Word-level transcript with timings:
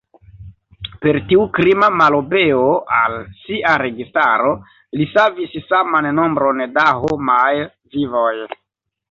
Per 1.05 1.17
tiu 1.31 1.43
"krima" 1.57 1.89
malobeo 1.97 2.63
al 3.01 3.17
sia 3.41 3.75
registaro 3.83 4.55
li 5.01 5.07
savis 5.13 5.55
saman 5.69 6.09
nombron 6.23 6.65
da 6.81 6.89
homaj 7.05 7.47
vivoj. 8.01 8.35